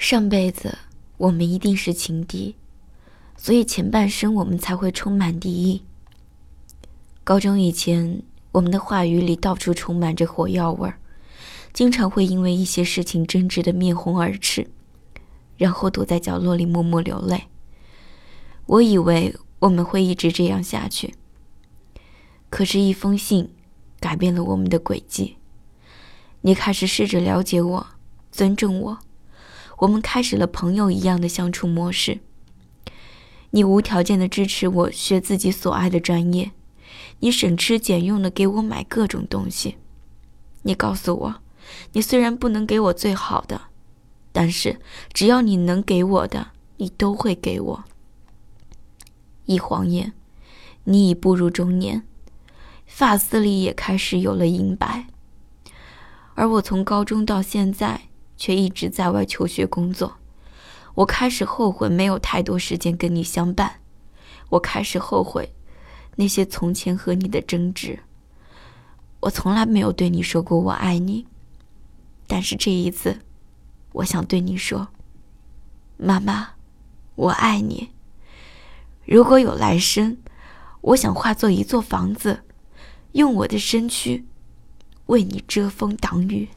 [0.00, 0.78] 上辈子
[1.18, 2.56] 我们一定是情敌，
[3.36, 5.82] 所以前半生我们才会充满敌意。
[7.22, 10.98] 高中以前，我们的话语里到处充满着火药味儿，
[11.74, 14.66] 经常会因为一些事情争执的面红耳赤，
[15.58, 17.48] 然后躲在角落里默默流泪。
[18.64, 21.12] 我以为我们会一直这样下去，
[22.48, 23.50] 可是，一封信
[24.00, 25.36] 改变了我们的轨迹。
[26.40, 27.86] 你开始试着了解我，
[28.32, 28.98] 尊重我。
[29.80, 32.20] 我们开始了朋友一样的相处模式。
[33.50, 36.52] 你无条件的支持我学自己所爱的专业，
[37.20, 39.78] 你省吃俭用的给我买各种东西。
[40.62, 41.36] 你告诉我，
[41.92, 43.58] 你虽然不能给我最好的，
[44.32, 44.78] 但是
[45.14, 47.84] 只要你能给我的，你都会给我。
[49.46, 50.12] 一晃眼，
[50.84, 52.06] 你已步入中年，
[52.84, 55.06] 发丝里也开始有了银白。
[56.34, 58.09] 而我从高中到现在。
[58.40, 60.16] 却一直在外求学工作，
[60.94, 63.80] 我开始后悔没有太多时间跟你相伴，
[64.48, 65.52] 我开始后悔
[66.16, 68.00] 那些从前和你的争执。
[69.20, 71.26] 我从来没有对你说过我爱你，
[72.26, 73.20] 但是这一次，
[73.92, 74.88] 我想对你说，
[75.98, 76.54] 妈妈，
[77.16, 77.90] 我爱你。
[79.04, 80.16] 如果有来生，
[80.80, 82.42] 我想化作一座房子，
[83.12, 84.24] 用我的身躯
[85.06, 86.48] 为你遮风挡雨。